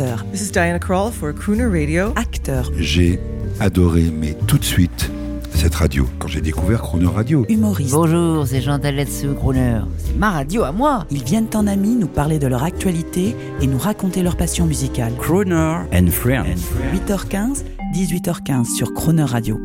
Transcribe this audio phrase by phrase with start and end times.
[0.00, 0.24] chanteur.
[0.32, 2.12] This is Diana Krall for Crooner Radio.
[2.16, 2.70] Acteur.
[2.76, 3.20] J'ai
[3.58, 5.10] adoré, mais tout de suite,
[5.54, 7.44] cette radio, quand j'ai découvert Crooner Radio.
[7.48, 7.92] Humoriste.
[7.92, 9.80] Bonjour, c'est Jean Taletsu, Crooner.
[9.98, 11.06] C'est ma radio à moi.
[11.10, 15.12] Ils viennent en amis nous parler de leur actualité et nous raconter leur passion musicale.
[15.18, 16.60] Crooner and Friends.
[16.94, 17.64] 8h15,
[17.94, 19.60] 18h15 sur Croner Radio.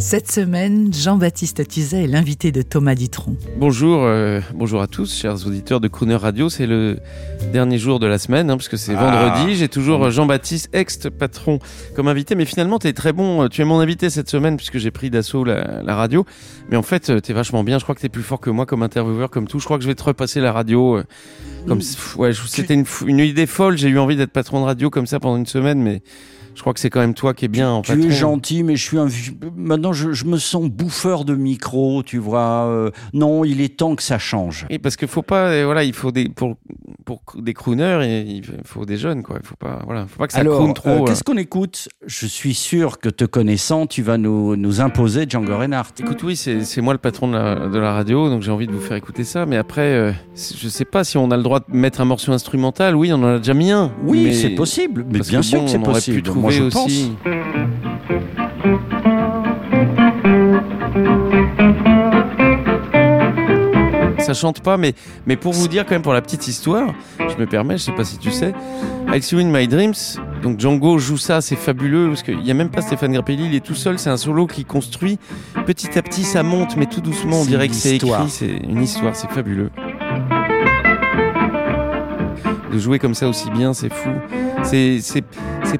[0.00, 3.36] Cette semaine, Jean-Baptiste Tuzet est l'invité de Thomas Dutronc.
[3.58, 6.48] Bonjour, euh, bonjour à tous, chers auditeurs de Crooner Radio.
[6.48, 6.98] C'est le
[7.52, 9.28] dernier jour de la semaine, hein, parce que c'est Ah.
[9.34, 9.56] vendredi.
[9.56, 11.58] J'ai toujours euh, Jean-Baptiste, ex-patron,
[11.94, 12.34] comme invité.
[12.34, 13.42] Mais finalement, tu es très bon.
[13.44, 16.24] euh, Tu es mon invité cette semaine, puisque j'ai pris d'assaut la, la radio.
[16.70, 17.78] Mais en fait, tu es vachement bien.
[17.78, 19.58] Je crois que tu es plus fort que moi comme intervieweur, comme tout.
[19.60, 20.96] Je crois que je vais te repasser la radio.
[20.96, 21.04] euh,
[21.68, 23.76] comme, pff, ouais, je- c'était une, une idée folle.
[23.76, 26.00] J'ai eu envie d'être patron de radio comme ça pendant une semaine, mais
[26.60, 28.06] je crois que c'est quand même toi qui es bien en Tu patron.
[28.06, 29.06] es gentil, mais je suis un
[29.56, 32.66] maintenant je, je me sens bouffeur de micro, tu vois.
[32.68, 34.66] euh, non, il est temps que ça change.
[34.68, 36.56] Oui, parce qu'il faut pas, euh, voilà, il faut des pour
[37.06, 39.38] pour des crooners, et il faut des jeunes, quoi.
[39.42, 40.88] Il faut pas, voilà, faut pas que ça Alors, trop.
[40.90, 41.04] euh, euh.
[41.06, 41.88] qu'est-ce qu'on écoute?
[42.06, 45.94] Je suis sûr que te connaissant, tu vas nous, nous imposer Django Reinhardt.
[45.98, 48.72] Écoute, oui, c'est moi le patron de la, de la radio, donc j'ai envie de
[48.72, 49.46] vous faire écouter ça.
[49.46, 52.32] Mais après, euh, je sais pas si on a le droit de mettre un morceau
[52.32, 52.94] instrumental.
[52.94, 53.90] Oui, on en a déjà mis un.
[54.04, 56.16] Oui, c'est possible, mais bien sûr bon, que c'est possible.
[56.18, 57.12] pu trouver Je aussi.
[57.26, 57.30] pense.
[64.18, 64.94] Ça chante pas, mais,
[65.26, 67.92] mais pour vous dire quand même pour la petite histoire, je me permets, je sais
[67.92, 68.52] pas si tu sais,
[69.20, 69.94] See You in My Dreams,
[70.42, 73.54] donc Django joue ça, c'est fabuleux, parce qu'il n'y a même pas Stéphane Grappelli, il
[73.54, 75.18] est tout seul, c'est un solo qui construit,
[75.66, 78.82] petit à petit ça monte, mais tout doucement, on dirait que c'est écrit, c'est une
[78.82, 79.70] histoire, c'est fabuleux.
[82.72, 84.10] De jouer comme ça aussi bien, c'est fou.
[84.62, 85.24] C'est,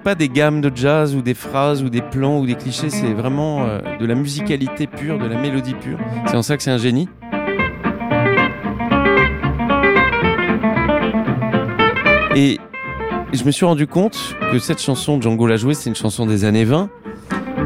[0.02, 3.12] pas des gammes de jazz ou des phrases ou des plans ou des clichés, c'est
[3.12, 5.98] vraiment euh, de la musicalité pure, de la mélodie pure.
[6.26, 7.08] C'est en ça que c'est un génie.
[12.34, 12.58] Et
[13.32, 16.44] je me suis rendu compte que cette chanson, Django l'a jouée, c'est une chanson des
[16.44, 16.88] années 20.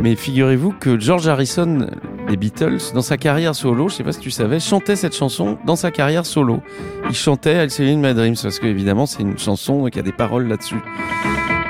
[0.02, 1.86] Mais figurez-vous que George Harrison
[2.28, 5.58] des Beatles, dans sa carrière solo, je sais pas si tu savais, chantait cette chanson
[5.64, 6.62] dans sa carrière solo.
[7.08, 9.98] Il chantait I'll See You in My Dreams parce que évidemment c'est une chanson qui
[9.98, 10.80] a des paroles là-dessus.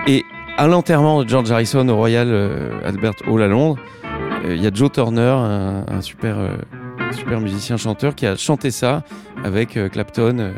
[0.07, 0.25] Et
[0.57, 3.79] à l'enterrement de George Harrison au Royal euh, Albert Hall à Londres,
[4.45, 6.57] euh, il y a Joe Turner, un, un super, euh,
[7.01, 9.03] un super musicien chanteur, qui a chanté ça
[9.43, 10.53] avec Clapton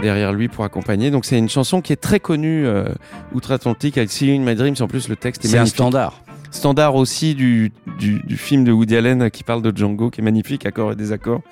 [0.00, 1.10] derrière lui pour accompagner.
[1.10, 2.84] Donc c'est une chanson qui est très connue euh,
[3.32, 3.96] outre-Atlantique.
[3.96, 4.76] I'll See You in My Dreams.
[4.80, 6.20] En plus le texte est C'est un standard.
[6.54, 10.24] Standard aussi du, du, du film de Woody Allen qui parle de Django, qui est
[10.24, 11.42] magnifique, accords et désaccords.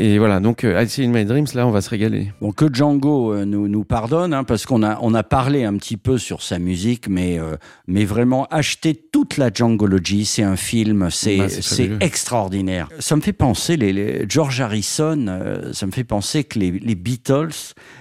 [0.00, 2.32] Et voilà, donc euh, I'll See You in My Dreams, là, on va se régaler.
[2.40, 5.76] Bon, que Django euh, nous, nous pardonne, hein, parce qu'on a, on a parlé un
[5.76, 7.54] petit peu sur sa musique, mais, euh,
[7.86, 11.98] mais vraiment, acheter toute la Djangology, c'est un film, c'est fabuleux.
[12.00, 12.88] extraordinaire.
[12.98, 16.72] Ça me fait penser, les, les- George Harrison, euh, ça me fait penser que les,
[16.72, 17.52] les Beatles,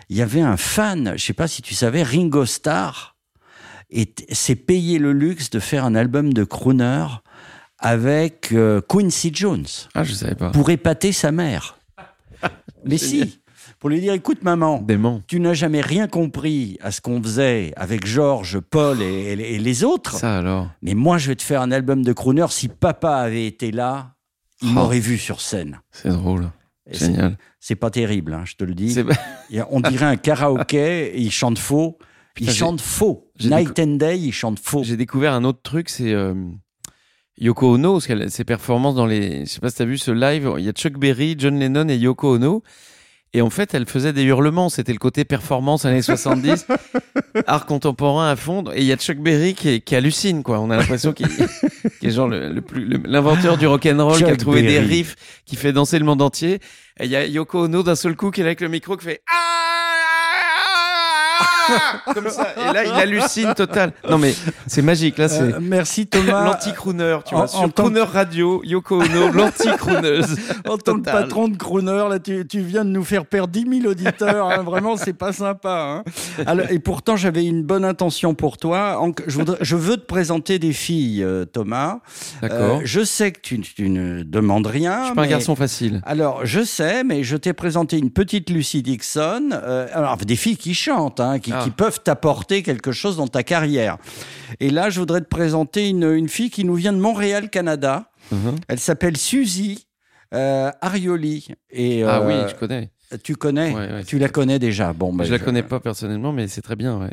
[0.10, 3.13] il y avait un fan, je sais pas si tu savais, Ringo Starr,
[3.96, 7.06] et s'est payé le luxe de faire un album de crooner
[7.80, 10.50] avec euh, Quincy Jones Ah, je savais pas.
[10.52, 11.78] pour épater sa mère.
[12.86, 13.40] Mais si,
[13.80, 14.84] pour lui dire, écoute maman,
[15.28, 20.18] tu n'as jamais rien compris à ce qu'on faisait avec Georges, Paul et, les autres.
[20.18, 20.70] Ça alors?
[20.82, 22.46] Mais moi, je vais te faire un album de crooner.
[22.50, 24.16] Si papa avait été là,
[24.62, 24.72] il Oh.
[24.72, 25.80] m'aurait vu sur scène.
[25.92, 26.50] C'est drôle.
[26.90, 27.38] Et Génial.
[27.60, 28.96] C'est pas terrible, hein, je te le dis.
[29.70, 31.98] On dirait un karaoké, et il chante faux.
[32.40, 33.23] Il Putain, chante faux.
[33.42, 34.84] Night and Day, il chante faux.
[34.84, 36.34] J'ai découvert un autre truc, c'est euh,
[37.40, 39.46] Yoko Ono, parce qu'elle ses performances dans les.
[39.46, 41.88] Je sais pas si t'as vu ce live, il y a Chuck Berry, John Lennon
[41.90, 42.62] et Yoko Ono.
[43.36, 44.70] Et en fait, elle faisait des hurlements.
[44.70, 46.68] C'était le côté performance années 70,
[47.48, 48.64] art contemporain à fond.
[48.76, 50.60] Et il y a Chuck Berry qui, est- qui hallucine, quoi.
[50.60, 51.26] On a l'impression qu'il
[52.04, 55.16] est genre le, le plus, l'inventeur du rock and roll, qui a trouvé des riffs,
[55.48, 56.60] qui fait danser le monde entier.
[57.00, 58.96] Et il y a Yoko Ono d'un seul coup qui est là avec le micro
[58.98, 59.83] qui fait Ah
[62.14, 62.48] comme ça.
[62.58, 63.94] Et là, il hallucine total.
[64.10, 64.34] Non mais
[64.68, 65.18] c'est magique.
[65.18, 66.46] Là, c'est Euh, merci Thomas.
[66.46, 67.46] l'anti-crooner, tu en- vois.
[67.46, 70.36] en Sur que- Crooner Radio, Yoko Ono, l'anti-crooneuse.
[70.68, 73.82] En tant que patron de Crooner, là, tu, tu viens de nous faire perdre 10
[73.82, 74.50] 000 auditeurs.
[74.50, 74.64] hein.
[74.64, 76.04] Vraiment, c'est pas sympa.
[76.06, 76.44] hein.
[76.46, 79.00] Alors, et pourtant, j'avais une bonne intention pour toi.
[79.00, 82.00] En- Je, voudrais- je veux te présenter des filles, euh, Thomas.
[82.42, 82.78] D'accord.
[82.78, 85.00] Euh, je sais que tu, tu ne demandes rien.
[85.02, 86.02] Je suis pas un mais- garçon facile.
[86.06, 89.50] Alors, je sais, mais je t'ai présenté une petite Lucy Dixon.
[89.94, 91.64] alors, des filles qui chantent, hein, qui, Ah.
[91.64, 93.98] qui peuvent t'apporter quelque chose dans ta carrière.
[94.60, 98.12] Et là, je voudrais te présenter une, une fille qui nous vient de Montréal, Canada.
[98.32, 98.56] Mhm.
[98.68, 99.88] Elle s'appelle Suzy
[100.34, 101.48] euh, Arioli.
[101.70, 102.90] Et, Ah euh, oui, je connais.
[103.24, 103.72] Tu connais?
[103.74, 106.62] Ouais, ouais, Tu la connais déjà Bon, bah, je la connais pas personnellement, mais c'est
[106.64, 106.98] très bien.
[107.00, 107.12] Ouais.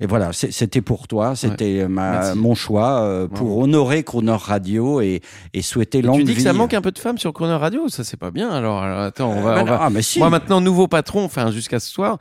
[0.00, 2.38] Et voilà, c'était pour toi, c'était ma- Merci.
[2.38, 5.20] mon choix euh, pour honorer Crooner Radio et,
[5.54, 7.88] et souhaiter longue tu dis que ça manque un peu de femmes sur Croner Radio,
[7.88, 8.48] ça c'est pas bien.
[8.50, 10.20] Alors, alors, attends, on va, Bah on va- Ah, mais si.
[10.20, 12.18] Moi maintenant nouveau patron, enfin jusqu'à ce soir,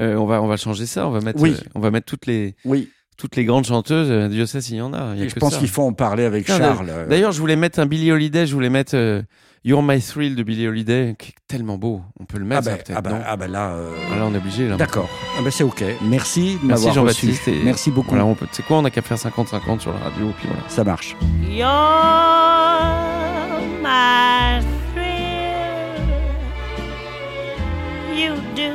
[0.00, 1.06] euh, on va on va changer ça.
[1.06, 1.50] On va mettre, Oui.
[1.56, 4.10] euh, on va mettre toutes les Oui, toutes les grandes chanteuses.
[4.10, 5.14] euh, Dieu sait s'il y en a.
[5.14, 6.88] y a je pense qu'il faut en parler avec Tiens, Charles.
[6.90, 8.44] euh, D'ailleurs, je voulais mettre un Billie Holiday.
[8.46, 9.22] Je voulais mettre euh,
[9.64, 12.02] You're My Thrill de Billie Holiday, qui est tellement beau.
[12.18, 12.96] On peut le ah mettre, bah, ça, peut-être.
[12.96, 14.66] ah bah- non ah bah là, euh, Ah, là, on est obligé.
[14.68, 14.74] Là.
[14.76, 15.08] d'accord.
[15.38, 15.84] Ah bah c'est ok.
[16.02, 16.92] Merci de Merci.
[16.92, 17.46] Jean-Baptiste.
[17.46, 18.08] et- Merci beaucoup.
[18.10, 18.46] Voilà, on peut.
[18.50, 20.64] C'est quoi On a qu'à faire 50-50 sur la radio, puis voilà.
[20.68, 21.14] Ça marche.
[21.48, 21.68] You're
[23.82, 26.02] my thrill.
[28.16, 28.74] You do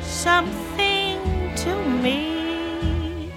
[0.00, 1.18] something
[1.56, 1.70] to
[2.04, 3.30] me.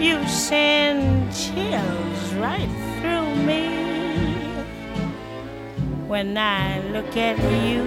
[0.00, 2.68] You send chills right
[3.00, 3.73] through me
[6.14, 7.82] when I look at you,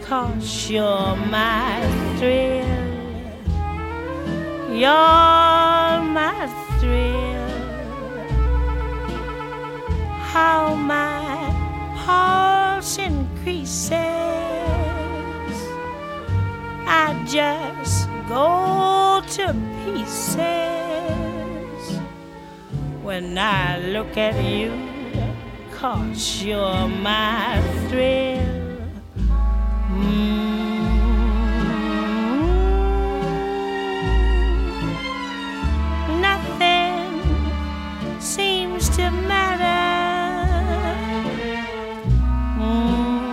[0.00, 1.84] cause you're my
[2.16, 2.64] thrill.
[4.72, 6.48] You're my
[6.80, 7.50] thrill.
[10.32, 11.52] How my
[12.06, 13.92] pulse increases.
[16.88, 19.54] I just go to
[19.84, 20.40] pieces
[23.02, 24.85] when I look at you,
[25.76, 28.78] cause you're my thrill.
[29.90, 30.50] Mm.
[36.28, 37.20] Nothing
[38.20, 39.84] seems to matter.
[42.58, 43.26] Mm.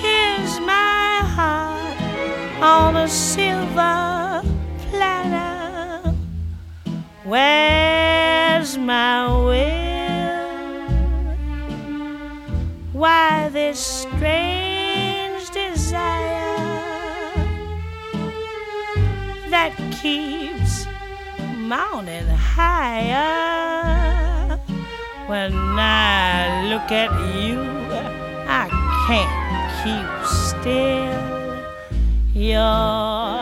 [0.00, 1.98] Here's my heart
[2.62, 4.17] on a silver
[7.28, 10.88] Where's my will?
[12.94, 16.00] Why this strange desire
[19.50, 20.86] that keeps
[21.58, 23.28] mounting higher?
[25.26, 27.60] When I look at you,
[28.48, 28.70] I
[29.06, 29.36] can't
[29.84, 31.28] keep still.
[32.32, 33.37] You're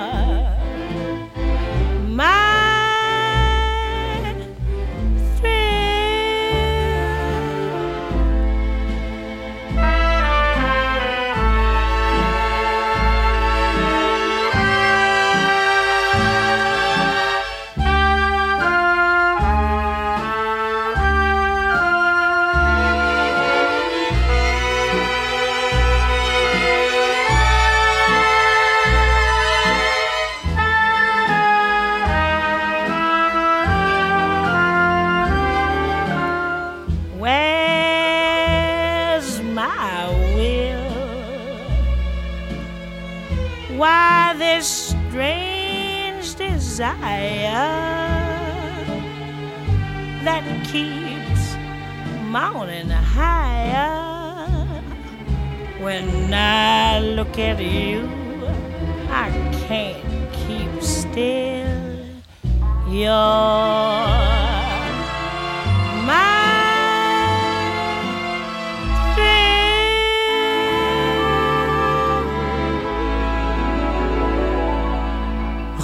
[46.76, 47.56] desire
[50.24, 51.56] that keeps
[52.26, 54.04] mounting higher?
[55.80, 58.10] When I look at you,
[59.08, 59.30] I
[59.66, 62.04] can't keep still.
[62.90, 63.95] You're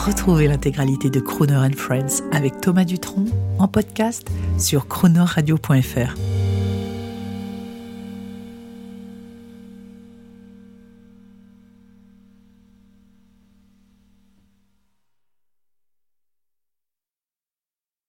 [0.04, 3.26] Retrouvez l'intégralité de Crooner and Friends avec Thomas Dutronc
[3.60, 4.28] en podcast
[4.58, 6.31] sur croonerradio.fr.